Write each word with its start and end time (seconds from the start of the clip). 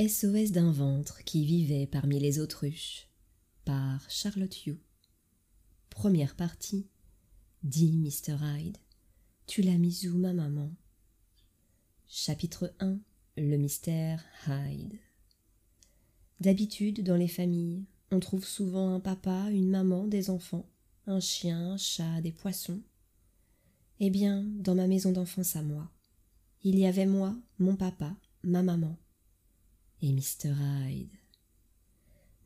SOS 0.00 0.50
d'un 0.50 0.72
ventre 0.72 1.22
qui 1.22 1.44
vivait 1.44 1.86
parmi 1.86 2.18
les 2.18 2.40
autruches 2.40 3.08
par 3.64 4.04
Charlotte 4.10 4.66
Hugh. 4.66 4.80
Première 5.88 6.34
partie. 6.34 6.88
Dis, 7.62 7.92
Mr. 7.92 8.36
Hyde, 8.42 8.76
tu 9.46 9.62
l'as 9.62 9.78
mis 9.78 10.08
où 10.08 10.18
ma 10.18 10.32
maman? 10.32 10.74
Chapitre 12.08 12.74
1 12.80 12.98
Le 13.36 13.56
mystère 13.56 14.24
Hyde. 14.48 14.98
D'habitude, 16.40 17.04
dans 17.04 17.16
les 17.16 17.28
familles, 17.28 17.84
on 18.10 18.18
trouve 18.18 18.44
souvent 18.44 18.92
un 18.92 19.00
papa, 19.00 19.48
une 19.52 19.70
maman, 19.70 20.08
des 20.08 20.28
enfants, 20.28 20.68
un 21.06 21.20
chien, 21.20 21.70
un 21.70 21.76
chat, 21.76 22.20
des 22.20 22.32
poissons. 22.32 22.82
Eh 24.00 24.10
bien, 24.10 24.42
dans 24.56 24.74
ma 24.74 24.88
maison 24.88 25.12
d'enfance 25.12 25.54
à 25.54 25.62
moi, 25.62 25.88
il 26.64 26.76
y 26.80 26.84
avait 26.84 27.06
moi, 27.06 27.36
mon 27.60 27.76
papa, 27.76 28.16
ma 28.42 28.64
maman, 28.64 28.98
et 30.02 30.12
Mr. 30.12 30.52
Hyde. 30.52 31.10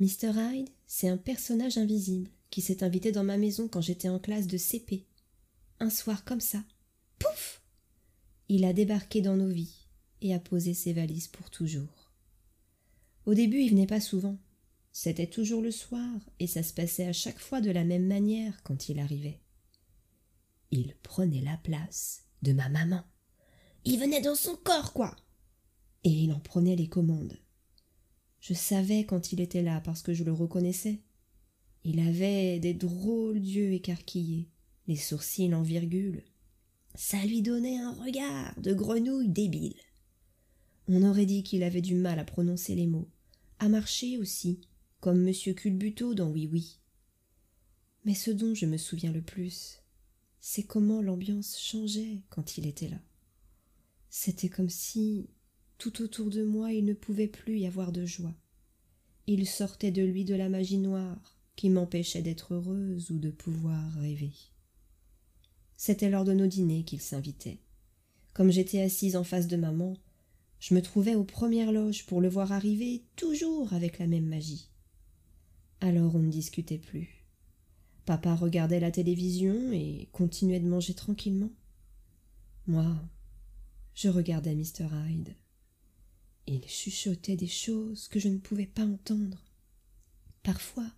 Mr. 0.00 0.32
Hyde, 0.36 0.70
c'est 0.86 1.08
un 1.08 1.16
personnage 1.16 1.76
invisible 1.76 2.30
qui 2.50 2.62
s'est 2.62 2.84
invité 2.84 3.12
dans 3.12 3.24
ma 3.24 3.36
maison 3.36 3.68
quand 3.68 3.80
j'étais 3.80 4.08
en 4.08 4.18
classe 4.18 4.46
de 4.46 4.56
CP. 4.56 5.06
Un 5.80 5.90
soir 5.90 6.24
comme 6.24 6.40
ça, 6.40 6.64
pouf 7.18 7.62
Il 8.48 8.64
a 8.64 8.72
débarqué 8.72 9.20
dans 9.20 9.36
nos 9.36 9.48
vies 9.48 9.86
et 10.20 10.34
a 10.34 10.38
posé 10.38 10.74
ses 10.74 10.92
valises 10.92 11.28
pour 11.28 11.50
toujours. 11.50 12.12
Au 13.26 13.34
début, 13.34 13.58
il 13.58 13.70
venait 13.70 13.86
pas 13.86 14.00
souvent. 14.00 14.38
C'était 14.92 15.28
toujours 15.28 15.62
le 15.62 15.70
soir, 15.70 16.18
et 16.40 16.46
ça 16.46 16.62
se 16.62 16.72
passait 16.72 17.06
à 17.06 17.12
chaque 17.12 17.38
fois 17.38 17.60
de 17.60 17.70
la 17.70 17.84
même 17.84 18.06
manière 18.06 18.62
quand 18.62 18.88
il 18.88 18.98
arrivait. 18.98 19.40
Il 20.70 20.94
prenait 21.02 21.42
la 21.42 21.56
place 21.58 22.24
de 22.42 22.52
ma 22.52 22.68
maman. 22.68 23.04
Il 23.84 24.00
venait 24.00 24.20
dans 24.20 24.34
son 24.34 24.56
corps, 24.56 24.92
quoi. 24.92 25.14
Et 26.04 26.10
il 26.10 26.32
en 26.32 26.40
prenait 26.40 26.76
les 26.76 26.88
commandes. 26.88 27.38
Je 28.40 28.54
savais 28.54 29.04
quand 29.04 29.32
il 29.32 29.40
était 29.40 29.62
là 29.62 29.80
parce 29.80 30.02
que 30.02 30.14
je 30.14 30.24
le 30.24 30.32
reconnaissais. 30.32 31.00
Il 31.84 32.00
avait 32.00 32.60
des 32.60 32.74
drôles 32.74 33.40
d'yeux 33.40 33.72
écarquillés, 33.72 34.48
les 34.86 34.96
sourcils 34.96 35.54
en 35.54 35.62
virgule. 35.62 36.22
Ça 36.94 37.24
lui 37.24 37.42
donnait 37.42 37.78
un 37.78 37.92
regard 37.92 38.58
de 38.60 38.74
grenouille 38.74 39.28
débile. 39.28 39.76
On 40.88 41.02
aurait 41.02 41.26
dit 41.26 41.42
qu'il 41.42 41.62
avait 41.62 41.82
du 41.82 41.94
mal 41.94 42.18
à 42.18 42.24
prononcer 42.24 42.74
les 42.74 42.86
mots, 42.86 43.08
à 43.58 43.68
marcher 43.68 44.18
aussi, 44.18 44.60
comme 45.00 45.26
M. 45.26 45.34
Culbuto 45.54 46.14
dans 46.14 46.30
Oui 46.30 46.48
Oui. 46.50 46.78
Mais 48.04 48.14
ce 48.14 48.30
dont 48.30 48.54
je 48.54 48.66
me 48.66 48.78
souviens 48.78 49.12
le 49.12 49.22
plus, 49.22 49.82
c'est 50.40 50.62
comment 50.62 51.02
l'ambiance 51.02 51.58
changeait 51.60 52.22
quand 52.30 52.56
il 52.56 52.66
était 52.66 52.88
là. 52.88 53.00
C'était 54.08 54.48
comme 54.48 54.70
si 54.70 55.28
tout 55.78 56.02
autour 56.02 56.28
de 56.28 56.42
moi 56.44 56.72
il 56.72 56.84
ne 56.84 56.92
pouvait 56.92 57.28
plus 57.28 57.58
y 57.58 57.66
avoir 57.66 57.92
de 57.92 58.04
joie. 58.04 58.34
Il 59.26 59.46
sortait 59.46 59.90
de 59.90 60.02
lui 60.02 60.24
de 60.24 60.34
la 60.34 60.48
magie 60.48 60.78
noire 60.78 61.38
qui 61.56 61.70
m'empêchait 61.70 62.22
d'être 62.22 62.54
heureuse 62.54 63.10
ou 63.10 63.18
de 63.18 63.30
pouvoir 63.30 63.92
rêver. 63.94 64.32
C'était 65.76 66.10
lors 66.10 66.24
de 66.24 66.32
nos 66.32 66.46
dîners 66.46 66.84
qu'il 66.84 67.00
s'invitait. 67.00 67.58
Comme 68.34 68.50
j'étais 68.50 68.80
assise 68.80 69.16
en 69.16 69.24
face 69.24 69.46
de 69.46 69.56
maman, 69.56 69.96
je 70.60 70.74
me 70.74 70.82
trouvais 70.82 71.14
aux 71.14 71.24
premières 71.24 71.72
loges 71.72 72.06
pour 72.06 72.20
le 72.20 72.28
voir 72.28 72.52
arriver 72.52 73.04
toujours 73.16 73.72
avec 73.72 73.98
la 73.98 74.06
même 74.06 74.26
magie. 74.26 74.70
Alors 75.80 76.16
on 76.16 76.20
ne 76.20 76.30
discutait 76.30 76.78
plus. 76.78 77.24
Papa 78.06 78.34
regardait 78.34 78.80
la 78.80 78.90
télévision 78.90 79.70
et 79.72 80.08
continuait 80.12 80.60
de 80.60 80.68
manger 80.68 80.94
tranquillement. 80.94 81.50
Moi, 82.66 82.96
je 83.94 84.08
regardais 84.08 84.54
Mr. 84.54 84.86
Hyde. 84.92 85.34
Il 86.50 86.66
chuchotait 86.66 87.36
des 87.36 87.46
choses 87.46 88.08
que 88.08 88.18
je 88.18 88.28
ne 88.28 88.38
pouvais 88.38 88.66
pas 88.66 88.86
entendre. 88.86 89.44
Parfois, 90.42 90.90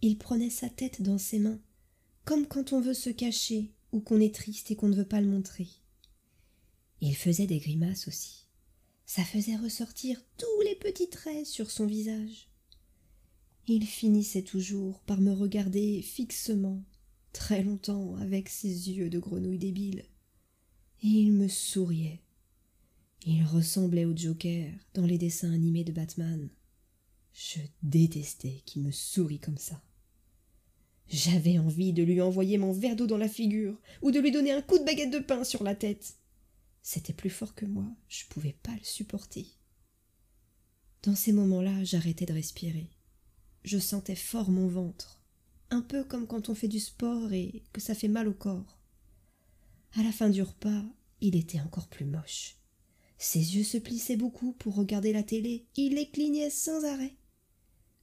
il 0.00 0.16
prenait 0.16 0.48
sa 0.48 0.70
tête 0.70 1.02
dans 1.02 1.18
ses 1.18 1.38
mains, 1.38 1.60
comme 2.24 2.46
quand 2.46 2.72
on 2.72 2.80
veut 2.80 2.94
se 2.94 3.10
cacher 3.10 3.74
ou 3.92 4.00
qu'on 4.00 4.20
est 4.20 4.34
triste 4.34 4.70
et 4.70 4.76
qu'on 4.76 4.88
ne 4.88 4.96
veut 4.96 5.06
pas 5.06 5.20
le 5.20 5.26
montrer. 5.28 5.68
Il 7.02 7.14
faisait 7.14 7.46
des 7.46 7.58
grimaces 7.58 8.08
aussi. 8.08 8.46
Ça 9.04 9.22
faisait 9.22 9.56
ressortir 9.56 10.18
tous 10.38 10.62
les 10.64 10.76
petits 10.76 11.10
traits 11.10 11.44
sur 11.44 11.70
son 11.70 11.84
visage. 11.84 12.48
Il 13.66 13.86
finissait 13.86 14.44
toujours 14.44 15.00
par 15.00 15.20
me 15.20 15.32
regarder 15.32 16.00
fixement, 16.00 16.82
très 17.34 17.62
longtemps, 17.62 18.16
avec 18.16 18.48
ses 18.48 18.90
yeux 18.90 19.10
de 19.10 19.18
grenouille 19.18 19.58
débile. 19.58 20.06
Et 21.02 21.08
il 21.08 21.34
me 21.34 21.48
souriait. 21.48 22.22
Il 23.28 23.42
ressemblait 23.42 24.04
au 24.04 24.16
Joker 24.16 24.72
dans 24.94 25.04
les 25.04 25.18
dessins 25.18 25.52
animés 25.52 25.82
de 25.82 25.90
Batman. 25.90 26.48
Je 27.32 27.58
détestais 27.82 28.62
qu'il 28.64 28.82
me 28.82 28.92
sourit 28.92 29.40
comme 29.40 29.58
ça. 29.58 29.82
J'avais 31.08 31.58
envie 31.58 31.92
de 31.92 32.04
lui 32.04 32.20
envoyer 32.20 32.56
mon 32.56 32.70
verre 32.70 32.94
d'eau 32.94 33.08
dans 33.08 33.18
la 33.18 33.28
figure 33.28 33.80
ou 34.00 34.12
de 34.12 34.20
lui 34.20 34.30
donner 34.30 34.52
un 34.52 34.62
coup 34.62 34.78
de 34.78 34.84
baguette 34.84 35.10
de 35.10 35.18
pain 35.18 35.42
sur 35.42 35.64
la 35.64 35.74
tête. 35.74 36.18
C'était 36.82 37.12
plus 37.12 37.30
fort 37.30 37.56
que 37.56 37.66
moi, 37.66 37.88
je 38.06 38.22
ne 38.24 38.28
pouvais 38.28 38.56
pas 38.62 38.74
le 38.74 38.84
supporter. 38.84 39.48
Dans 41.02 41.16
ces 41.16 41.32
moments-là, 41.32 41.82
j'arrêtais 41.82 42.26
de 42.26 42.32
respirer. 42.32 42.90
Je 43.64 43.78
sentais 43.78 44.14
fort 44.14 44.52
mon 44.52 44.68
ventre, 44.68 45.20
un 45.70 45.82
peu 45.82 46.04
comme 46.04 46.28
quand 46.28 46.48
on 46.48 46.54
fait 46.54 46.68
du 46.68 46.78
sport 46.78 47.32
et 47.32 47.64
que 47.72 47.80
ça 47.80 47.96
fait 47.96 48.06
mal 48.06 48.28
au 48.28 48.34
corps. 48.34 48.78
À 49.96 50.04
la 50.04 50.12
fin 50.12 50.30
du 50.30 50.42
repas, 50.42 50.84
il 51.20 51.34
était 51.34 51.60
encore 51.60 51.88
plus 51.88 52.04
moche. 52.04 52.56
Ses 53.18 53.56
yeux 53.56 53.64
se 53.64 53.78
plissaient 53.78 54.16
beaucoup 54.16 54.52
pour 54.52 54.74
regarder 54.74 55.12
la 55.12 55.22
télé, 55.22 55.66
il 55.76 55.94
les 55.94 56.08
clignait 56.08 56.50
sans 56.50 56.84
arrêt. 56.84 57.16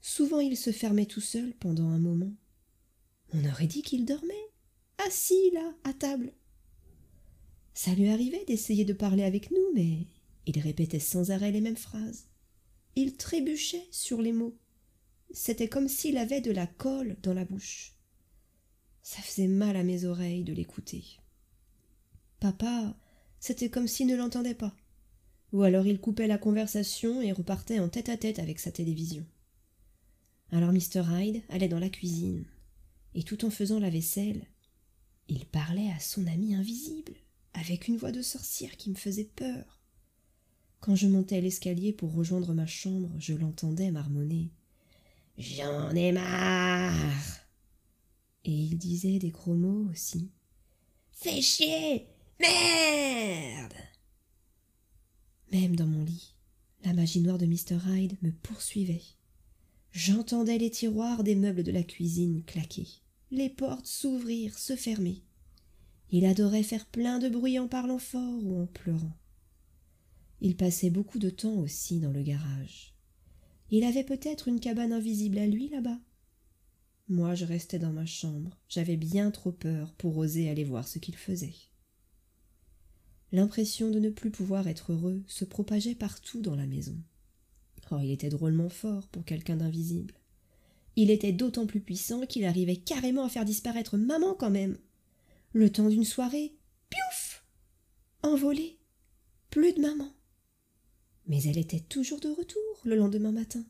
Souvent 0.01 0.39
il 0.39 0.57
se 0.57 0.71
fermait 0.71 1.05
tout 1.05 1.21
seul 1.21 1.53
pendant 1.53 1.89
un 1.89 1.99
moment. 1.99 2.33
On 3.31 3.45
aurait 3.45 3.67
dit 3.67 3.81
qu'il 3.83 4.05
dormait, 4.05 4.33
assis 5.07 5.51
là, 5.51 5.73
à 5.83 5.93
table. 5.93 6.33
Ça 7.73 7.93
lui 7.95 8.09
arrivait 8.09 8.45
d'essayer 8.45 8.85
de 8.85 8.93
parler 8.93 9.23
avec 9.23 9.51
nous, 9.51 9.71
mais 9.73 10.07
il 10.45 10.59
répétait 10.59 10.99
sans 10.99 11.31
arrêt 11.31 11.51
les 11.51 11.61
mêmes 11.61 11.77
phrases. 11.77 12.27
Il 12.95 13.15
trébuchait 13.15 13.87
sur 13.91 14.21
les 14.21 14.33
mots. 14.33 14.57
C'était 15.31 15.69
comme 15.69 15.87
s'il 15.87 16.17
avait 16.17 16.41
de 16.41 16.51
la 16.51 16.67
colle 16.67 17.17
dans 17.23 17.33
la 17.33 17.45
bouche. 17.45 17.93
Ça 19.01 19.21
faisait 19.21 19.47
mal 19.47 19.75
à 19.75 19.83
mes 19.83 20.05
oreilles 20.05 20.43
de 20.43 20.53
l'écouter. 20.53 21.03
Papa, 22.39 22.95
c'était 23.39 23.69
comme 23.69 23.87
s'il 23.87 24.07
ne 24.07 24.15
l'entendait 24.15 24.53
pas 24.53 24.75
ou 25.53 25.61
alors 25.61 25.85
il 25.85 26.01
coupait 26.01 26.27
la 26.27 26.37
conversation 26.37 27.21
et 27.21 27.31
repartait 27.31 27.79
en 27.79 27.87
tête 27.87 28.09
à 28.09 28.17
tête 28.17 28.39
avec 28.39 28.59
sa 28.59 28.71
télévision. 28.71 29.25
Alors 30.51 30.73
Mr. 30.73 31.03
Hyde 31.09 31.43
allait 31.49 31.69
dans 31.69 31.79
la 31.79 31.89
cuisine, 31.89 32.45
et 33.13 33.23
tout 33.23 33.45
en 33.45 33.49
faisant 33.49 33.79
la 33.79 33.89
vaisselle, 33.89 34.47
il 35.27 35.45
parlait 35.45 35.91
à 35.91 35.99
son 35.99 36.27
ami 36.27 36.55
invisible, 36.55 37.13
avec 37.53 37.87
une 37.87 37.97
voix 37.97 38.11
de 38.11 38.21
sorcière 38.21 38.75
qui 38.77 38.89
me 38.89 38.95
faisait 38.95 39.29
peur. 39.35 39.79
Quand 40.79 40.95
je 40.95 41.07
montais 41.07 41.39
l'escalier 41.39 41.93
pour 41.93 42.13
rejoindre 42.13 42.53
ma 42.53 42.67
chambre, 42.67 43.09
je 43.17 43.33
l'entendais 43.33 43.91
marmonner. 43.91 44.51
J'en 45.37 45.91
ai 45.95 46.11
marre. 46.11 47.39
Et 48.43 48.51
il 48.51 48.77
disait 48.77 49.19
des 49.19 49.31
gros 49.31 49.55
mots 49.55 49.89
aussi. 49.89 50.31
Fais 51.11 51.41
chier. 51.41 52.07
Merde. 52.39 53.73
Même 55.53 55.75
dans 55.75 55.85
mon 55.85 56.03
lit, 56.03 56.33
la 56.83 56.93
magie 56.93 57.21
noire 57.21 57.37
de 57.37 57.45
Mr. 57.45 57.77
Hyde 57.87 58.17
me 58.23 58.31
poursuivait. 58.31 59.03
J'entendais 59.91 60.57
les 60.57 60.71
tiroirs 60.71 61.23
des 61.23 61.35
meubles 61.35 61.61
de 61.61 61.71
la 61.71 61.83
cuisine 61.83 62.43
claquer, 62.43 62.87
les 63.29 63.49
portes 63.49 63.85
s'ouvrir, 63.85 64.57
se 64.57 64.75
fermer. 64.75 65.21
Il 66.09 66.25
adorait 66.25 66.63
faire 66.63 66.87
plein 66.87 67.19
de 67.19 67.29
bruit 67.29 67.59
en 67.59 67.67
parlant 67.67 67.99
fort 67.99 68.43
ou 68.43 68.59
en 68.59 68.65
pleurant. 68.65 69.15
Il 70.41 70.57
passait 70.57 70.89
beaucoup 70.89 71.19
de 71.19 71.29
temps 71.29 71.59
aussi 71.59 71.99
dans 71.99 72.11
le 72.11 72.23
garage. 72.23 72.95
Il 73.69 73.83
avait 73.83 74.03
peut-être 74.03 74.47
une 74.47 74.59
cabane 74.59 74.91
invisible 74.91 75.37
à 75.37 75.45
lui 75.45 75.69
là-bas. 75.69 75.99
Moi, 77.09 77.35
je 77.35 77.45
restais 77.45 77.79
dans 77.79 77.93
ma 77.93 78.07
chambre. 78.07 78.57
J'avais 78.67 78.97
bien 78.97 79.29
trop 79.29 79.51
peur 79.51 79.93
pour 79.93 80.17
oser 80.17 80.49
aller 80.49 80.63
voir 80.63 80.87
ce 80.87 80.97
qu'il 80.97 81.15
faisait. 81.15 81.55
L'impression 83.33 83.89
de 83.89 83.97
ne 83.97 84.11
plus 84.11 84.29
pouvoir 84.29 84.67
être 84.67 84.93
heureux 84.93 85.23
se 85.25 85.43
propageait 85.43 85.95
partout 85.95 86.39
dans 86.39 86.55
la 86.55 86.67
maison. 86.67 86.95
Oh, 87.89 87.97
il 87.99 88.11
était 88.11 88.29
drôlement 88.29 88.69
fort 88.69 89.07
pour 89.07 89.25
quelqu'un 89.25 89.55
d'invisible. 89.55 90.13
Il 90.95 91.09
était 91.09 91.31
d'autant 91.31 91.65
plus 91.65 91.79
puissant 91.81 92.27
qu'il 92.27 92.45
arrivait 92.45 92.77
carrément 92.77 93.25
à 93.25 93.29
faire 93.29 93.43
disparaître 93.43 93.97
maman 93.97 94.35
quand 94.35 94.51
même. 94.51 94.77
Le 95.51 95.71
temps 95.71 95.89
d'une 95.89 96.05
soirée, 96.05 96.55
piouf 96.91 97.43
Envolée 98.21 98.77
Plus 99.49 99.73
de 99.73 99.81
maman. 99.81 100.13
Mais 101.25 101.41
elle 101.45 101.57
était 101.57 101.79
toujours 101.79 102.19
de 102.19 102.29
retour 102.29 102.81
le 102.85 102.95
lendemain 102.95 103.31
matin. 103.31 103.65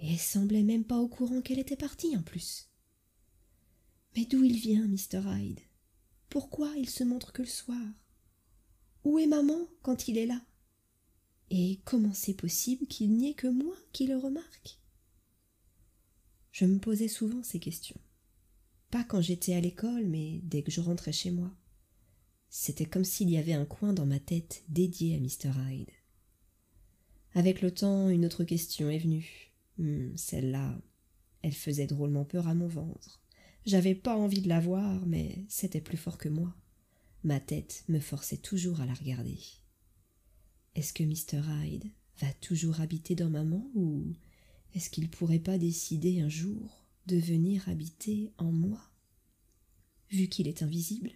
Et 0.00 0.12
elle 0.12 0.18
semblait 0.18 0.62
même 0.62 0.84
pas 0.84 0.98
au 0.98 1.08
courant 1.08 1.40
qu'elle 1.40 1.58
était 1.58 1.76
partie 1.76 2.14
en 2.14 2.22
plus. 2.22 2.68
Mais 4.14 4.26
d'où 4.26 4.44
il 4.44 4.58
vient, 4.58 4.86
Mr. 4.86 5.22
Hyde? 5.26 5.60
Pourquoi 6.28 6.74
il 6.76 6.90
se 6.90 7.04
montre 7.04 7.32
que 7.32 7.40
le 7.40 7.48
soir? 7.48 7.80
Où 9.06 9.20
est 9.20 9.28
maman 9.28 9.60
quand 9.82 10.08
il 10.08 10.18
est 10.18 10.26
là? 10.26 10.40
Et 11.50 11.78
comment 11.84 12.12
c'est 12.12 12.34
possible 12.34 12.88
qu'il 12.88 13.12
n'y 13.12 13.30
ait 13.30 13.34
que 13.34 13.46
moi 13.46 13.76
qui 13.92 14.08
le 14.08 14.16
remarque? 14.16 14.80
Je 16.50 16.64
me 16.64 16.80
posais 16.80 17.06
souvent 17.06 17.44
ces 17.44 17.60
questions. 17.60 18.00
Pas 18.90 19.04
quand 19.04 19.20
j'étais 19.20 19.54
à 19.54 19.60
l'école, 19.60 20.06
mais 20.06 20.40
dès 20.42 20.62
que 20.62 20.72
je 20.72 20.80
rentrais 20.80 21.12
chez 21.12 21.30
moi. 21.30 21.54
C'était 22.48 22.84
comme 22.84 23.04
s'il 23.04 23.30
y 23.30 23.36
avait 23.36 23.52
un 23.52 23.64
coin 23.64 23.92
dans 23.92 24.06
ma 24.06 24.18
tête 24.18 24.64
dédié 24.68 25.14
à 25.14 25.20
Mr. 25.20 25.52
Hyde. 25.56 25.90
Avec 27.34 27.62
le 27.62 27.70
temps, 27.70 28.08
une 28.08 28.26
autre 28.26 28.42
question 28.42 28.90
est 28.90 28.98
venue. 28.98 29.52
Hmm, 29.78 30.16
celle-là, 30.16 30.80
elle 31.42 31.54
faisait 31.54 31.86
drôlement 31.86 32.24
peur 32.24 32.48
à 32.48 32.54
mon 32.54 32.66
ventre. 32.66 33.22
J'avais 33.66 33.94
pas 33.94 34.16
envie 34.16 34.42
de 34.42 34.48
la 34.48 34.58
voir, 34.58 35.06
mais 35.06 35.44
c'était 35.48 35.80
plus 35.80 35.96
fort 35.96 36.18
que 36.18 36.28
moi. 36.28 36.52
Ma 37.26 37.40
tête 37.40 37.82
me 37.88 37.98
forçait 37.98 38.36
toujours 38.36 38.80
à 38.80 38.86
la 38.86 38.94
regarder. 38.94 39.36
Est-ce 40.76 40.92
que 40.92 41.02
Mr. 41.02 41.42
Hyde 41.44 41.90
va 42.20 42.32
toujours 42.34 42.80
habiter 42.80 43.16
dans 43.16 43.28
maman 43.28 43.68
ou 43.74 44.12
est-ce 44.76 44.90
qu'il 44.90 45.10
pourrait 45.10 45.40
pas 45.40 45.58
décider 45.58 46.20
un 46.20 46.28
jour 46.28 46.86
de 47.08 47.16
venir 47.16 47.68
habiter 47.68 48.30
en 48.38 48.52
moi? 48.52 48.80
Vu 50.08 50.28
qu'il 50.28 50.46
est 50.46 50.62
invisible, 50.62 51.10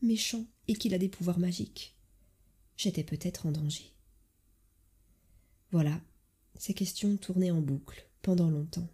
méchant 0.00 0.46
et 0.66 0.72
qu'il 0.72 0.94
a 0.94 0.98
des 0.98 1.10
pouvoirs 1.10 1.38
magiques, 1.38 1.94
j'étais 2.78 3.04
peut-être 3.04 3.44
en 3.44 3.52
danger. 3.52 3.92
Voilà, 5.72 6.00
ces 6.58 6.72
questions 6.72 7.18
tournaient 7.18 7.50
en 7.50 7.60
boucle 7.60 8.08
pendant 8.22 8.48
longtemps. 8.48 8.88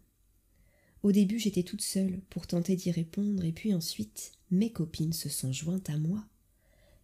Au 1.05 1.13
début, 1.13 1.39
j'étais 1.39 1.63
toute 1.63 1.83
seule 1.83 2.23
pour 2.29 2.49
tenter 2.49 2.75
d'y 2.75 2.91
répondre, 2.91 3.45
et 3.45 3.53
puis 3.53 3.73
ensuite, 3.73 4.33
mes 4.51 4.73
copines 4.73 5.13
se 5.13 5.29
sont 5.29 5.53
jointes 5.53 5.91
à 5.91 5.97
moi. 5.97 6.27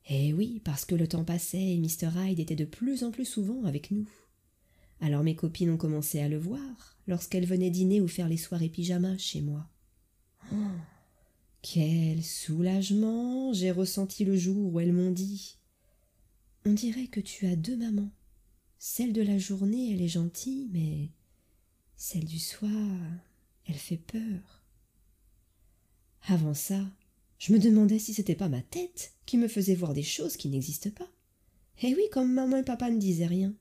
Eh 0.09 0.33
oui, 0.33 0.61
parce 0.65 0.85
que 0.85 0.95
le 0.95 1.07
temps 1.07 1.25
passait 1.25 1.75
et 1.75 1.79
Mr. 1.79 2.11
Hyde 2.17 2.41
était 2.41 2.57
de 2.57 2.65
plus 2.65 3.05
en 3.05 3.11
plus 3.11 3.25
souvent 3.25 3.65
avec 3.65 3.91
nous. 3.91 4.09
Alors 5.01 5.23
mes 5.23 5.35
copines 5.35 5.71
ont 5.71 5.77
commencé 5.77 6.21
à 6.21 6.29
le 6.29 6.39
voir 6.39 6.97
lorsqu'elles 7.07 7.47
venaient 7.47 7.71
dîner 7.71 8.01
ou 8.01 8.09
faire 8.09 8.29
les 8.29 8.37
soirées 8.37 8.69
pyjama 8.69 9.17
chez 9.19 9.41
moi. 9.41 9.69
Oh, 10.53 10.57
quel 11.63 12.23
soulagement 12.23 13.53
j'ai 13.53 13.71
ressenti 13.71 14.25
le 14.25 14.37
jour 14.37 14.73
où 14.73 14.81
elles 14.81 14.93
m'ont 14.93 15.13
dit 15.13 15.59
On 16.67 16.73
dirait 16.73 17.07
que 17.07 17.21
tu 17.21 17.47
as 17.47 17.57
deux 17.57 17.77
mamans. 17.77 18.11
Celle 18.79 19.13
de 19.13 19.23
la 19.23 19.39
journée, 19.39 19.95
elle 19.95 20.03
est 20.03 20.09
gentille, 20.09 20.69
mais 20.73 21.11
celle 21.97 22.25
du 22.25 22.41
soir, 22.41 22.73
elle 23.67 23.77
fait 23.77 23.97
peur. 23.97 24.63
Avant 26.27 26.55
ça, 26.55 26.85
je 27.43 27.53
me 27.53 27.59
demandais 27.59 27.99
si 27.99 28.15
c'était 28.15 28.37
pas 28.37 28.49
ma 28.49 28.63
tête 28.63 29.15
qui 29.27 29.37
me 29.37 29.49
faisait 29.49 29.75
voir 29.75 29.95
des 29.95 30.05
choses 30.05 30.37
qui 30.37 30.49
n'existent 30.49 30.93
pas. 30.93 31.11
Eh 31.83 31.93
oui, 31.93 32.05
comme 32.13 32.33
maman 32.33 32.59
et 32.59 32.63
papa 32.63 32.89
ne 32.89 33.01
disaient 33.01 33.27
rien, 33.27 33.53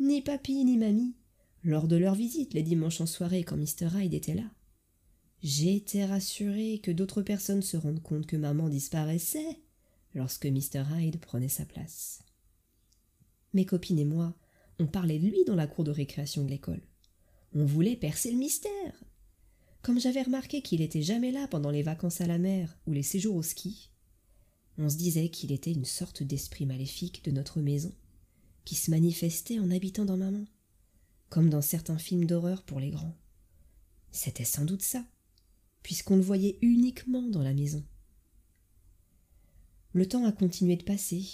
ni 0.00 0.22
papy 0.22 0.64
ni 0.64 0.76
mamie, 0.76 1.14
lors 1.62 1.86
de 1.86 1.94
leur 1.94 2.16
visite 2.16 2.52
les 2.52 2.64
dimanches 2.64 3.00
en 3.00 3.06
soirée 3.06 3.44
quand 3.44 3.56
Mr. 3.56 3.90
Hyde 3.94 4.14
était 4.14 4.34
là. 4.34 4.50
J'étais 5.40 6.04
rassurée 6.04 6.80
que 6.82 6.90
d'autres 6.90 7.22
personnes 7.22 7.62
se 7.62 7.76
rendent 7.76 8.02
compte 8.02 8.26
que 8.26 8.34
maman 8.34 8.68
disparaissait 8.68 9.60
lorsque 10.14 10.46
Mr. 10.46 10.82
Hyde 10.98 11.20
prenait 11.20 11.48
sa 11.48 11.64
place. 11.64 12.24
Mes 13.52 13.64
copines 13.64 14.00
et 14.00 14.04
moi, 14.04 14.34
on 14.80 14.88
parlait 14.88 15.20
de 15.20 15.28
lui 15.28 15.44
dans 15.44 15.54
la 15.54 15.68
cour 15.68 15.84
de 15.84 15.92
récréation 15.92 16.42
de 16.42 16.50
l'école. 16.50 16.82
On 17.54 17.64
voulait 17.64 17.94
percer 17.94 18.32
le 18.32 18.38
mystère. 18.38 19.04
Comme 19.88 20.00
j'avais 20.00 20.20
remarqué 20.20 20.60
qu'il 20.60 20.82
était 20.82 21.00
jamais 21.00 21.32
là 21.32 21.48
pendant 21.48 21.70
les 21.70 21.82
vacances 21.82 22.20
à 22.20 22.26
la 22.26 22.36
mer 22.36 22.76
ou 22.86 22.92
les 22.92 23.02
séjours 23.02 23.36
au 23.36 23.42
ski, 23.42 23.88
on 24.76 24.90
se 24.90 24.98
disait 24.98 25.30
qu'il 25.30 25.50
était 25.50 25.72
une 25.72 25.86
sorte 25.86 26.22
d'esprit 26.22 26.66
maléfique 26.66 27.24
de 27.24 27.30
notre 27.30 27.62
maison, 27.62 27.90
qui 28.66 28.74
se 28.74 28.90
manifestait 28.90 29.58
en 29.58 29.70
habitant 29.70 30.04
dans 30.04 30.18
maman, 30.18 30.44
comme 31.30 31.48
dans 31.48 31.62
certains 31.62 31.96
films 31.96 32.26
d'horreur 32.26 32.64
pour 32.64 32.80
les 32.80 32.90
grands. 32.90 33.16
C'était 34.10 34.44
sans 34.44 34.66
doute 34.66 34.82
ça, 34.82 35.06
puisqu'on 35.82 36.16
le 36.16 36.22
voyait 36.22 36.58
uniquement 36.60 37.22
dans 37.22 37.42
la 37.42 37.54
maison. 37.54 37.82
Le 39.94 40.06
temps 40.06 40.26
a 40.26 40.32
continué 40.32 40.76
de 40.76 40.84
passer, 40.84 41.24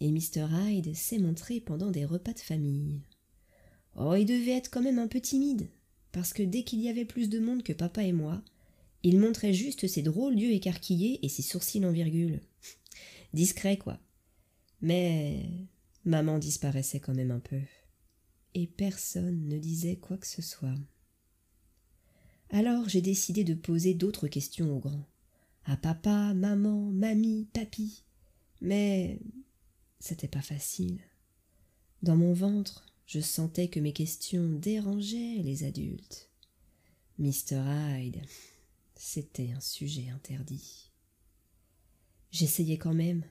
et 0.00 0.10
Mr. 0.10 0.46
Hyde 0.50 0.96
s'est 0.96 1.18
montré 1.18 1.60
pendant 1.60 1.90
des 1.90 2.06
repas 2.06 2.32
de 2.32 2.40
famille. 2.40 3.02
Oh, 3.96 4.14
il 4.14 4.24
devait 4.24 4.56
être 4.56 4.70
quand 4.70 4.82
même 4.82 4.98
un 4.98 5.08
peu 5.08 5.20
timide, 5.20 5.68
parce 6.16 6.32
que 6.32 6.42
dès 6.42 6.64
qu'il 6.64 6.80
y 6.80 6.88
avait 6.88 7.04
plus 7.04 7.28
de 7.28 7.38
monde 7.38 7.62
que 7.62 7.74
papa 7.74 8.02
et 8.02 8.12
moi, 8.12 8.42
il 9.02 9.20
montrait 9.20 9.52
juste 9.52 9.86
ses 9.86 10.00
drôles 10.00 10.34
d'yeux 10.34 10.52
écarquillés 10.52 11.18
et 11.22 11.28
ses 11.28 11.42
sourcils 11.42 11.84
en 11.84 11.92
virgule. 11.92 12.40
Discret, 13.34 13.76
quoi. 13.76 14.00
Mais 14.80 15.46
maman 16.06 16.38
disparaissait 16.38 17.00
quand 17.00 17.12
même 17.12 17.32
un 17.32 17.38
peu. 17.38 17.60
Et 18.54 18.66
personne 18.66 19.46
ne 19.46 19.58
disait 19.58 19.96
quoi 19.96 20.16
que 20.16 20.26
ce 20.26 20.40
soit. 20.40 20.78
Alors 22.48 22.88
j'ai 22.88 23.02
décidé 23.02 23.44
de 23.44 23.52
poser 23.52 23.92
d'autres 23.92 24.26
questions 24.26 24.74
aux 24.74 24.80
grands. 24.80 25.06
À 25.66 25.76
papa, 25.76 26.32
maman, 26.32 26.92
mamie, 26.92 27.46
papy. 27.52 28.04
Mais 28.62 29.20
c'était 30.00 30.28
pas 30.28 30.40
facile. 30.40 30.98
Dans 32.02 32.16
mon 32.16 32.32
ventre, 32.32 32.86
je 33.06 33.20
sentais 33.20 33.68
que 33.68 33.80
mes 33.80 33.92
questions 33.92 34.48
dérangeaient 34.48 35.40
les 35.42 35.64
adultes. 35.64 36.30
Mr. 37.18 37.62
Hyde, 37.64 38.20
c'était 38.96 39.52
un 39.52 39.60
sujet 39.60 40.10
interdit. 40.10 40.90
J'essayais 42.30 42.78
quand 42.78 42.94
même, 42.94 43.24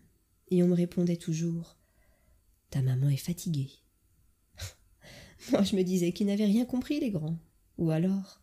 et 0.50 0.64
on 0.64 0.68
me 0.68 0.74
répondait 0.74 1.18
toujours 1.18 1.78
Ta 2.70 2.82
maman 2.82 3.10
est 3.10 3.18
fatiguée. 3.18 3.72
Moi, 5.52 5.64
je 5.64 5.76
me 5.76 5.84
disais 5.84 6.14
qu'ils 6.14 6.28
n'avaient 6.28 6.46
rien 6.46 6.66
compris, 6.66 7.00
les 7.00 7.12
grands. 7.12 7.38
Ou 7.78 7.92
alors, 7.92 8.42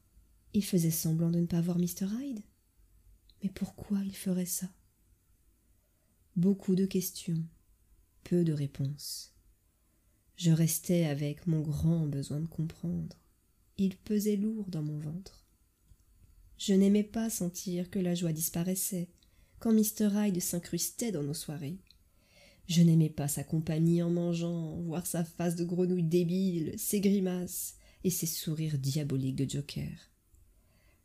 ils 0.52 0.64
faisaient 0.64 0.90
semblant 0.90 1.30
de 1.30 1.40
ne 1.40 1.46
pas 1.46 1.60
voir 1.60 1.78
Mr. 1.78 2.06
Hyde. 2.20 2.42
Mais 3.42 3.50
pourquoi 3.50 3.98
ils 4.04 4.16
feraient 4.16 4.46
ça? 4.46 4.68
Beaucoup 6.36 6.76
de 6.76 6.86
questions, 6.86 7.42
peu 8.22 8.44
de 8.44 8.52
réponses. 8.52 9.31
Je 10.36 10.50
restais 10.50 11.04
avec 11.04 11.46
mon 11.46 11.60
grand 11.60 12.06
besoin 12.06 12.40
de 12.40 12.46
comprendre. 12.46 13.16
Il 13.78 13.96
pesait 13.96 14.36
lourd 14.36 14.66
dans 14.68 14.82
mon 14.82 14.98
ventre. 14.98 15.44
Je 16.58 16.74
n'aimais 16.74 17.04
pas 17.04 17.30
sentir 17.30 17.90
que 17.90 17.98
la 17.98 18.14
joie 18.14 18.32
disparaissait 18.32 19.08
quand 19.58 19.72
Mr. 19.72 20.10
Hyde 20.14 20.40
s'incrustait 20.40 21.12
dans 21.12 21.22
nos 21.22 21.34
soirées. 21.34 21.78
Je 22.68 22.82
n'aimais 22.82 23.10
pas 23.10 23.28
sa 23.28 23.44
compagnie 23.44 24.02
en 24.02 24.10
mangeant, 24.10 24.80
voir 24.82 25.06
sa 25.06 25.24
face 25.24 25.56
de 25.56 25.64
grenouille 25.64 26.02
débile, 26.02 26.74
ses 26.78 27.00
grimaces 27.00 27.76
et 28.04 28.10
ses 28.10 28.26
sourires 28.26 28.78
diaboliques 28.78 29.36
de 29.36 29.48
Joker. 29.48 30.10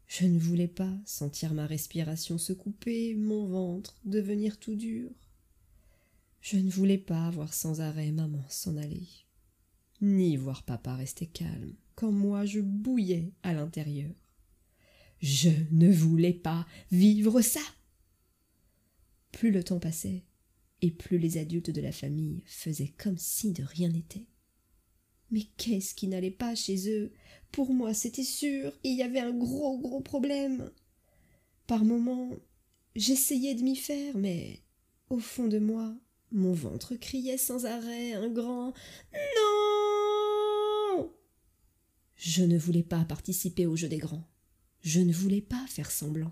Je 0.08 0.26
ne 0.26 0.40
voulais 0.40 0.68
pas 0.68 0.94
sentir 1.06 1.54
ma 1.54 1.68
respiration 1.68 2.38
se 2.38 2.54
couper, 2.54 3.16
mon 3.16 3.48
ventre 3.48 4.00
devenir 4.06 4.58
tout 4.58 4.76
dur. 4.76 5.10
Je 6.50 6.56
ne 6.56 6.70
voulais 6.70 6.98
pas 6.98 7.30
voir 7.30 7.54
sans 7.54 7.82
arrêt 7.82 8.14
maman 8.14 8.42
s'en 8.48 8.78
aller, 8.78 9.10
ni 10.00 10.38
voir 10.38 10.64
papa 10.64 10.96
rester 10.96 11.26
calme 11.26 11.76
quand 11.96 12.14
moi 12.14 12.46
je 12.46 12.62
bouillais 12.62 13.34
à 13.44 13.52
l'intérieur. 13.52 14.14
Je 15.20 15.50
ne 15.72 15.92
voulais 15.92 16.32
pas 16.32 16.66
vivre 16.90 17.42
ça. 17.42 17.60
Plus 19.34 19.52
le 19.52 19.62
temps 19.62 19.82
passait, 19.82 20.24
et 20.82 20.90
plus 20.90 21.18
les 21.18 21.38
adultes 21.38 21.72
de 21.72 21.82
la 21.82 21.92
famille 21.92 22.44
faisaient 22.46 22.94
comme 22.98 23.18
si 23.18 23.52
de 23.52 23.64
rien 23.64 23.90
n'était. 23.90 24.30
Mais 25.32 25.44
qu'est-ce 25.58 25.96
qui 25.96 26.08
n'allait 26.08 26.32
pas 26.32 26.56
chez 26.56 26.90
eux? 26.90 27.12
Pour 27.52 27.74
moi, 27.74 27.94
c'était 27.94 28.24
sûr, 28.24 28.72
il 28.86 28.96
y 28.96 29.04
avait 29.04 29.20
un 29.20 29.38
gros, 29.38 29.80
gros 29.80 30.00
problème. 30.00 30.72
Par 31.66 31.84
moments, 31.84 32.32
j'essayais 32.96 33.54
de 33.54 33.64
m'y 33.64 33.76
faire, 33.76 34.18
mais 34.18 34.62
au 35.10 35.20
fond 35.20 35.50
de 35.50 35.60
moi, 35.60 35.94
mon 36.32 36.52
ventre 36.54 36.96
criait 36.96 37.38
sans 37.38 37.66
arrêt 37.66 38.14
un 38.14 38.30
grand 38.30 38.74
Non 39.14 41.12
Je 42.16 42.44
ne 42.44 42.58
voulais 42.58 42.84
pas 42.84 43.06
participer 43.06 43.66
au 43.66 43.76
jeu 43.76 43.88
des 43.88 43.98
grands. 43.98 44.28
Je 44.82 45.00
ne 45.00 45.14
voulais 45.14 45.42
pas 45.42 45.66
faire 45.68 45.92
semblant. 45.92 46.32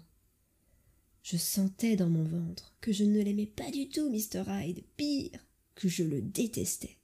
Je 1.23 1.37
sentais 1.37 1.95
dans 1.95 2.09
mon 2.09 2.23
ventre 2.23 2.75
que 2.81 2.91
je 2.91 3.03
ne 3.03 3.21
l'aimais 3.21 3.47
pas 3.47 3.71
du 3.71 3.89
tout, 3.89 4.09
Mr. 4.09 4.43
Hyde, 4.47 4.83
pire, 4.95 5.39
que 5.73 5.87
je 5.87 6.03
le 6.03 6.21
détestais. 6.21 6.97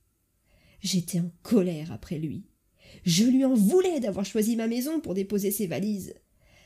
J'étais 0.82 1.20
en 1.20 1.32
colère 1.44 1.92
après 1.92 2.20
lui. 2.20 2.44
Je 3.06 3.24
lui 3.24 3.46
en 3.46 3.54
voulais 3.54 4.00
d'avoir 4.00 4.26
choisi 4.26 4.56
ma 4.56 4.68
maison 4.68 5.00
pour 5.00 5.14
déposer 5.14 5.52
ses 5.52 5.68
valises. 5.68 6.14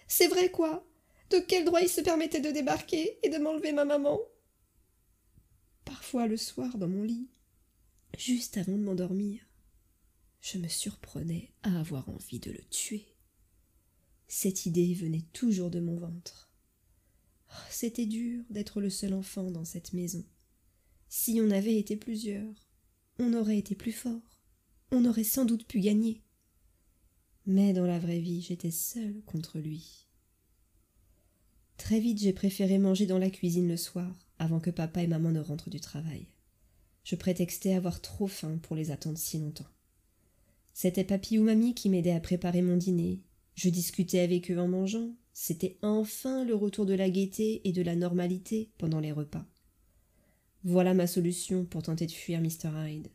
C'est 0.07 0.27
vrai 0.27 0.49
quoi? 0.49 0.87
De 1.29 1.37
quel 1.39 1.65
droit 1.65 1.81
il 1.81 1.89
se 1.89 2.01
permettait 2.01 2.41
de 2.41 2.51
débarquer 2.51 3.19
et 3.23 3.29
de 3.29 3.37
m'enlever 3.37 3.71
ma 3.71 3.85
maman? 3.85 4.19
Parfois 5.85 6.27
le 6.27 6.37
soir 6.37 6.77
dans 6.77 6.87
mon 6.87 7.03
lit, 7.03 7.29
juste 8.17 8.57
avant 8.57 8.77
de 8.77 8.83
m'endormir, 8.83 9.41
je 10.41 10.57
me 10.57 10.67
surprenais 10.67 11.53
à 11.63 11.79
avoir 11.79 12.09
envie 12.09 12.39
de 12.39 12.51
le 12.51 12.63
tuer. 12.65 13.15
Cette 14.27 14.65
idée 14.65 14.93
venait 14.93 15.25
toujours 15.33 15.69
de 15.69 15.79
mon 15.79 15.97
ventre. 15.97 16.51
Oh, 17.51 17.67
c'était 17.69 18.05
dur 18.05 18.43
d'être 18.49 18.81
le 18.81 18.89
seul 18.89 19.13
enfant 19.13 19.51
dans 19.51 19.65
cette 19.65 19.93
maison. 19.93 20.25
Si 21.07 21.39
on 21.41 21.51
avait 21.51 21.77
été 21.77 21.95
plusieurs, 21.95 22.53
on 23.19 23.33
aurait 23.33 23.57
été 23.57 23.75
plus 23.75 23.91
fort. 23.91 24.43
on 24.91 25.05
aurait 25.05 25.23
sans 25.23 25.45
doute 25.45 25.67
pu 25.67 25.79
gagner. 25.79 26.23
Mais 27.45 27.73
dans 27.73 27.85
la 27.85 27.99
vraie 27.99 28.19
vie, 28.19 28.41
j'étais 28.41 28.71
seule 28.71 29.21
contre 29.25 29.59
lui. 29.59 30.07
Très 31.77 31.99
vite, 31.99 32.19
j'ai 32.19 32.33
préféré 32.33 32.77
manger 32.77 33.05
dans 33.05 33.17
la 33.17 33.29
cuisine 33.29 33.67
le 33.67 33.77
soir, 33.77 34.13
avant 34.39 34.59
que 34.59 34.69
papa 34.69 35.03
et 35.03 35.07
maman 35.07 35.31
ne 35.31 35.41
rentrent 35.41 35.69
du 35.69 35.79
travail. 35.79 36.27
Je 37.03 37.15
prétextais 37.15 37.73
avoir 37.73 38.01
trop 38.01 38.27
faim 38.27 38.59
pour 38.63 38.75
les 38.75 38.91
attendre 38.91 39.17
si 39.17 39.39
longtemps. 39.39 39.67
C'était 40.73 41.03
papy 41.03 41.37
ou 41.37 41.43
mamie 41.43 41.75
qui 41.75 41.89
m'aidaient 41.89 42.11
à 42.11 42.19
préparer 42.19 42.61
mon 42.61 42.77
dîner. 42.77 43.21
Je 43.53 43.69
discutais 43.69 44.19
avec 44.19 44.51
eux 44.51 44.59
en 44.59 44.67
mangeant. 44.67 45.11
C'était 45.31 45.77
enfin 45.81 46.43
le 46.43 46.55
retour 46.55 46.85
de 46.85 46.93
la 46.93 47.09
gaieté 47.09 47.61
et 47.67 47.71
de 47.71 47.81
la 47.81 47.95
normalité 47.95 48.71
pendant 48.77 48.99
les 48.99 49.11
repas. 49.11 49.45
Voilà 50.63 50.93
ma 50.93 51.07
solution 51.07 51.63
pour 51.63 51.83
tenter 51.83 52.07
de 52.07 52.11
fuir 52.11 52.41
Mr. 52.41 52.71
Hyde. 52.75 53.09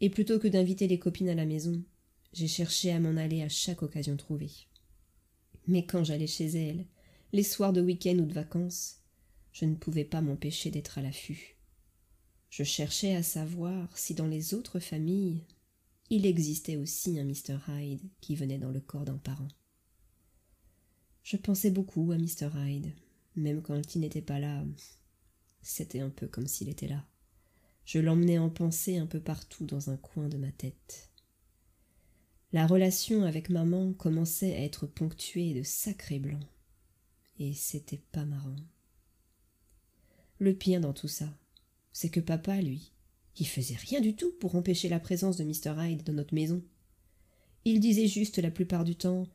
Et 0.00 0.10
plutôt 0.10 0.38
que 0.38 0.48
d'inviter 0.48 0.86
les 0.86 0.98
copines 0.98 1.30
à 1.30 1.34
la 1.34 1.46
maison, 1.46 1.82
j'ai 2.32 2.48
cherché 2.48 2.92
à 2.92 3.00
m'en 3.00 3.16
aller 3.16 3.42
à 3.42 3.48
chaque 3.48 3.82
occasion 3.82 4.16
trouvée. 4.16 4.50
Mais 5.66 5.86
quand 5.86 6.04
j'allais 6.04 6.26
chez 6.26 6.46
elles, 6.46 6.84
les 7.36 7.42
soirs 7.42 7.74
de 7.74 7.82
week-end 7.82 8.16
ou 8.18 8.24
de 8.24 8.32
vacances, 8.32 9.02
je 9.52 9.66
ne 9.66 9.74
pouvais 9.74 10.06
pas 10.06 10.22
m'empêcher 10.22 10.70
d'être 10.70 10.96
à 10.96 11.02
l'affût. 11.02 11.58
Je 12.48 12.64
cherchais 12.64 13.14
à 13.14 13.22
savoir 13.22 13.98
si 13.98 14.14
dans 14.14 14.26
les 14.26 14.54
autres 14.54 14.80
familles 14.80 15.44
il 16.08 16.24
existait 16.24 16.76
aussi 16.76 17.20
un 17.20 17.24
Mr. 17.24 17.58
Hyde 17.68 18.00
qui 18.22 18.36
venait 18.36 18.56
dans 18.56 18.70
le 18.70 18.80
corps 18.80 19.04
d'un 19.04 19.18
parent. 19.18 19.48
Je 21.24 21.36
pensais 21.36 21.70
beaucoup 21.70 22.10
à 22.10 22.16
Mr. 22.16 22.48
Hyde, 22.56 22.94
même 23.34 23.60
quand 23.60 23.94
il 23.94 24.00
n'était 24.00 24.22
pas 24.22 24.38
là. 24.38 24.64
C'était 25.60 26.00
un 26.00 26.08
peu 26.08 26.28
comme 26.28 26.46
s'il 26.46 26.70
était 26.70 26.88
là. 26.88 27.04
Je 27.84 27.98
l'emmenais 27.98 28.38
en 28.38 28.48
pensée 28.48 28.96
un 28.96 29.06
peu 29.06 29.20
partout 29.20 29.66
dans 29.66 29.90
un 29.90 29.98
coin 29.98 30.30
de 30.30 30.38
ma 30.38 30.52
tête. 30.52 31.10
La 32.54 32.66
relation 32.66 33.24
avec 33.24 33.50
maman 33.50 33.92
commençait 33.92 34.54
à 34.54 34.64
être 34.64 34.86
ponctuée 34.86 35.52
de 35.52 35.62
sacrés 35.62 36.18
blancs. 36.18 36.48
Et 37.38 37.52
c'était 37.52 38.02
pas 38.12 38.24
marrant. 38.24 38.56
Le 40.38 40.54
pire 40.54 40.80
dans 40.80 40.92
tout 40.92 41.08
ça, 41.08 41.28
c'est 41.92 42.10
que 42.10 42.20
papa, 42.20 42.60
lui, 42.60 42.92
il 43.38 43.46
faisait 43.46 43.76
rien 43.76 44.00
du 44.00 44.14
tout 44.14 44.32
pour 44.40 44.54
empêcher 44.54 44.88
la 44.88 45.00
présence 45.00 45.36
de 45.36 45.44
Mr. 45.44 45.74
Hyde 45.78 46.02
dans 46.02 46.12
notre 46.12 46.34
maison. 46.34 46.62
Il 47.64 47.80
disait 47.80 48.06
juste 48.06 48.38
la 48.38 48.50
plupart 48.50 48.84
du 48.84 48.96
temps 48.96 49.26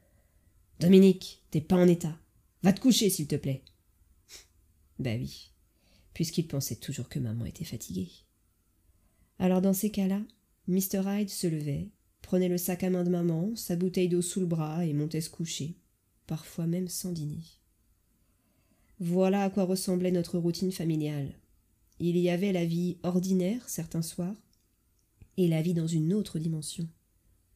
Dominique, 0.79 1.43
t'es 1.51 1.61
pas 1.61 1.75
en 1.75 1.87
état. 1.87 2.17
Va 2.63 2.73
te 2.73 2.79
coucher, 2.79 3.09
s'il 3.09 3.27
te 3.27 3.35
plaît. 3.35 3.63
bah 4.99 5.15
oui, 5.15 5.51
puisqu'il 6.13 6.47
pensait 6.47 6.75
toujours 6.75 7.09
que 7.09 7.19
maman 7.19 7.45
était 7.45 7.65
fatiguée. 7.65 8.09
Alors 9.37 9.61
dans 9.61 9.73
ces 9.73 9.91
cas-là, 9.91 10.21
Mr. 10.67 11.03
Hyde 11.05 11.29
se 11.29 11.47
levait, 11.47 11.89
prenait 12.21 12.49
le 12.49 12.57
sac 12.57 12.83
à 12.83 12.89
main 12.89 13.03
de 13.03 13.09
maman, 13.09 13.55
sa 13.55 13.75
bouteille 13.75 14.09
d'eau 14.09 14.21
sous 14.21 14.39
le 14.39 14.45
bras 14.45 14.85
et 14.85 14.93
montait 14.93 15.21
se 15.21 15.29
coucher, 15.29 15.75
parfois 16.25 16.67
même 16.67 16.87
sans 16.87 17.11
dîner. 17.11 17.43
Voilà 19.03 19.43
à 19.43 19.49
quoi 19.49 19.63
ressemblait 19.63 20.11
notre 20.11 20.37
routine 20.37 20.71
familiale. 20.71 21.33
Il 21.99 22.15
y 22.17 22.29
avait 22.29 22.51
la 22.51 22.65
vie 22.65 22.99
ordinaire 23.01 23.67
certains 23.67 24.03
soirs, 24.03 24.35
et 25.37 25.47
la 25.47 25.63
vie 25.63 25.73
dans 25.73 25.87
une 25.87 26.13
autre 26.13 26.37
dimension, 26.37 26.87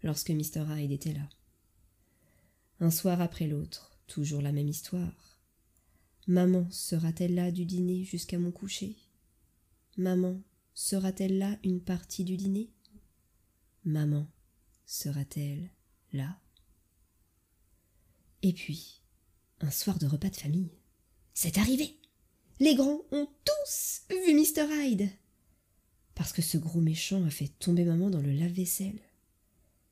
lorsque 0.01 0.31
Mr. 0.31 0.65
Hyde 0.67 0.91
était 0.91 1.13
là. 1.13 1.29
Un 2.79 2.89
soir 2.89 3.21
après 3.21 3.45
l'autre, 3.45 3.95
toujours 4.07 4.41
la 4.41 4.51
même 4.51 4.67
histoire. 4.67 5.39
Maman 6.25 6.67
sera-t-elle 6.71 7.35
là 7.35 7.51
du 7.51 7.65
dîner 7.65 8.03
jusqu'à 8.03 8.39
mon 8.39 8.51
coucher? 8.51 8.95
Maman 9.97 10.41
sera-t-elle 10.73 11.37
là 11.37 11.59
une 11.63 11.79
partie 11.79 12.23
du 12.23 12.37
dîner? 12.37 12.71
Maman 13.83 14.27
sera-t-elle 14.87 15.69
là? 16.11 16.39
Et 18.41 18.51
puis, 18.51 19.03
un 19.61 19.69
soir 19.69 19.99
de 19.99 20.07
repas 20.07 20.29
de 20.29 20.37
famille. 20.37 20.71
C'est 21.35 21.59
arrivé 21.59 21.95
les 22.59 22.75
grands 22.75 23.01
ont 23.11 23.27
tous 23.43 24.03
vu 24.09 24.33
Mr. 24.33 24.65
Hyde. 24.71 25.09
Parce 26.13 26.31
que 26.31 26.41
ce 26.41 26.57
gros 26.57 26.79
méchant 26.79 27.25
a 27.25 27.29
fait 27.29 27.51
tomber 27.59 27.83
maman 27.83 28.09
dans 28.09 28.21
le 28.21 28.31
lave-vaisselle. 28.31 29.01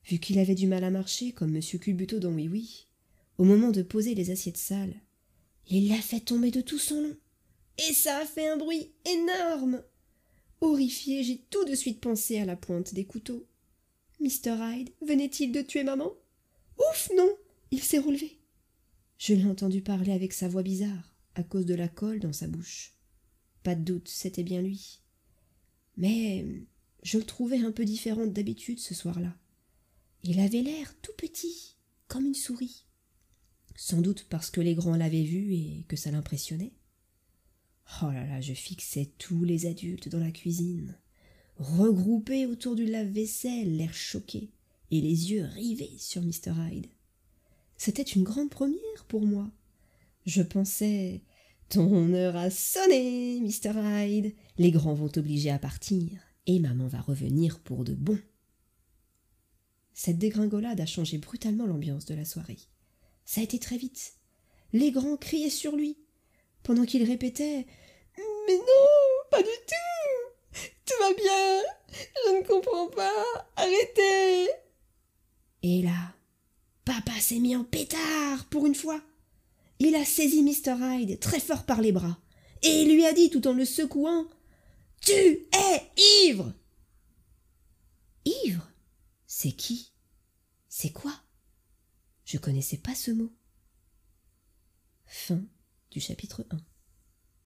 Vu 0.06 0.18
qu'il 0.20 0.40
avait 0.40 0.56
du 0.56 0.68
mal 0.68 0.86
à 0.86 0.90
marcher, 0.90 1.34
comme 1.34 1.56
M. 1.56 1.62
Culbuto 1.62 2.20
dans 2.20 2.32
Oui 2.32 2.48
Oui, 2.48 2.88
au 3.38 3.44
moment 3.44 3.72
de 3.72 3.82
poser 3.82 4.16
les 4.16 4.32
assiettes 4.32 4.58
sales, 4.58 4.96
il 5.70 5.90
l'a 5.90 5.98
fait 5.98 6.22
tomber 6.22 6.52
de 6.52 6.62
tout 6.62 6.80
son 6.80 7.02
long. 7.02 7.18
Et 7.90 7.94
ça 7.94 8.20
a 8.20 8.26
fait 8.26 8.48
un 8.48 8.58
bruit 8.58 8.92
énorme. 9.06 9.84
Horrifié, 10.62 11.24
j'ai 11.24 11.40
tout 11.50 11.66
de 11.66 11.76
suite 11.76 12.00
pensé 12.00 12.40
à 12.40 12.46
la 12.46 12.56
pointe 12.56 12.94
des 12.94 13.06
couteaux. 13.06 13.46
Mr. 14.22 14.56
Hyde 14.58 14.92
venait-il 15.02 15.52
de 15.52 15.62
tuer 15.62 15.84
maman? 15.84 16.14
Ouf, 16.78 17.12
non 17.18 17.30
Il 17.72 17.84
s'est 17.84 18.00
relevé. 18.00 18.40
Je 19.18 19.34
l'ai 19.34 19.46
entendu 19.46 19.82
parler 19.82 20.14
avec 20.14 20.32
sa 20.32 20.48
voix 20.48 20.64
bizarre 20.64 21.13
à 21.36 21.44
cause 21.44 21.66
de 21.66 21.76
la 21.76 21.88
colle 21.88 22.20
dans 22.20 22.34
sa 22.34 22.48
bouche. 22.48 22.94
Pas 23.64 23.76
de 23.76 23.84
doute, 23.84 24.08
c'était 24.08 24.44
bien 24.44 24.62
lui. 24.62 25.02
Mais 25.98 26.46
je 27.04 27.18
le 27.18 27.24
trouvais 27.24 27.60
un 27.60 27.72
peu 27.72 27.86
différent 27.86 28.26
d'habitude 28.26 28.80
ce 28.80 28.94
soir-là. 28.94 29.36
Il 30.24 30.40
avait 30.40 30.62
l'air 30.62 30.96
tout 31.02 31.12
petit, 31.18 31.76
comme 32.08 32.26
une 32.26 32.34
souris. 32.34 32.86
Sans 33.76 34.02
doute 34.02 34.28
parce 34.30 34.50
que 34.50 34.62
les 34.62 34.76
grands 34.76 34.96
l'avaient 34.96 35.24
vu 35.24 35.54
et 35.54 35.86
que 35.88 35.96
ça 35.96 36.12
l'impressionnait. 36.12 36.74
Oh 38.02 38.12
là 38.12 38.26
là, 38.26 38.40
je 38.40 38.54
fixais 38.54 39.12
tous 39.18 39.44
les 39.44 39.66
adultes 39.66 40.08
dans 40.10 40.20
la 40.20 40.32
cuisine, 40.32 40.98
regroupés 41.58 42.46
autour 42.46 42.76
du 42.76 42.86
lave-vaisselle, 42.86 43.76
l'air 43.76 43.94
choqué 43.94 44.52
et 44.92 45.02
les 45.02 45.32
yeux 45.32 45.44
rivés 45.44 45.98
sur 45.98 46.22
Mr. 46.22 46.54
Hyde. 46.58 46.88
C'était 47.78 48.02
une 48.04 48.24
grande 48.24 48.50
première 48.50 49.06
pour 49.08 49.26
moi. 49.26 49.52
Je 50.26 50.42
pensais 50.42 51.22
Ton 51.70 52.14
heure 52.14 52.36
a 52.36 52.50
sonné, 52.50 53.40
Mr. 53.42 53.74
Hyde. 53.76 54.36
Les 54.58 54.72
grands 54.72 54.94
vont 54.94 55.10
t'obliger 55.10 55.50
à 55.50 55.60
partir, 55.60 56.10
et 56.48 56.60
maman 56.60 56.88
va 56.88 57.02
revenir 57.02 57.60
pour 57.60 57.84
de 57.84 57.94
bon. 57.94 58.18
Cette 59.94 60.18
dégringolade 60.18 60.82
a 60.82 60.86
changé 60.86 61.18
brutalement 61.18 61.66
l'ambiance 61.66 62.06
de 62.06 62.16
la 62.16 62.26
soirée. 62.26 62.60
Ça 63.26 63.42
a 63.42 63.44
été 63.44 63.60
très 63.60 63.78
vite. 63.78 64.14
Les 64.72 64.92
grands 64.92 65.18
criaient 65.18 65.50
sur 65.50 65.76
lui, 65.76 65.98
pendant 66.64 66.86
qu'il 66.86 67.04
répétait 67.04 67.68
Mais 68.18 68.56
non, 68.56 69.30
pas 69.30 69.42
du 69.42 69.50
tout 69.68 70.60
Tout 70.86 70.94
va 71.00 71.14
bien 71.14 71.62
Je 72.26 72.38
ne 72.40 72.48
comprends 72.48 72.88
pas 72.88 73.50
Arrêtez 73.56 74.50
Et 75.62 75.82
là, 75.82 76.14
papa 76.86 77.20
s'est 77.20 77.40
mis 77.40 77.56
en 77.56 77.64
pétard 77.64 78.46
pour 78.50 78.66
une 78.66 78.76
fois. 78.76 79.02
Il 79.86 79.96
a 79.96 80.06
saisi 80.06 80.44
Mr. 80.44 80.78
Hyde 80.82 81.20
très 81.20 81.42
fort 81.42 81.66
par 81.66 81.82
les 81.82 81.92
bras, 81.92 82.18
et 82.62 82.84
il 82.84 82.94
lui 82.94 83.06
a 83.06 83.12
dit 83.12 83.30
tout 83.30 83.46
en 83.50 83.54
le 83.54 83.66
secouant 83.66 84.30
Tu 85.02 85.12
es 85.12 85.92
ivre 86.26 86.54
Ivre? 88.24 88.66
C'est 89.28 89.52
qui? 89.52 89.92
C'est 90.70 90.92
quoi? 90.92 91.14
Je 92.24 92.38
connaissais 92.38 92.78
pas 92.78 92.96
ce 92.96 93.12
mot. 93.12 93.34
Du 95.92 96.00
chapitre 96.00 96.48
1. 96.50 96.58